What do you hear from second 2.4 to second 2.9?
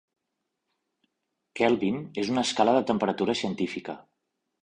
escala de